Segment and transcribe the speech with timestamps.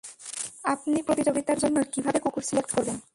[0.65, 2.97] আপনি প্রতিযোগিতার জন্য কীভাবে কুকুর সিলেক্ট করবেন?